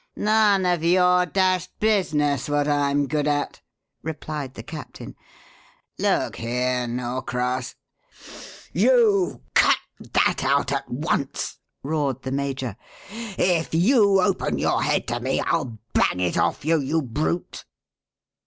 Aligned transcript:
"None 0.15 0.65
of 0.65 0.83
your 0.83 1.27
dashed 1.27 1.79
business 1.79 2.49
what 2.49 2.67
I'm 2.67 3.05
good 3.07 3.27
at," 3.27 3.61
replied 4.01 4.55
the 4.55 4.63
captain. 4.63 5.15
"Look 5.99 6.37
here, 6.37 6.87
Norcross" 6.87 7.75
"You 8.73 9.43
cut 9.53 9.77
that 10.13 10.43
at 10.73 10.89
once!" 10.89 11.59
roared 11.83 12.23
the 12.23 12.31
major. 12.31 12.77
"If 13.11 13.75
you 13.75 14.19
open 14.21 14.57
your 14.57 14.81
head 14.81 15.05
to 15.09 15.19
me, 15.19 15.39
I'll 15.39 15.77
bang 15.93 16.19
it 16.19 16.35
off 16.35 16.65
you, 16.65 16.79
you 16.79 17.03
brute." 17.03 17.65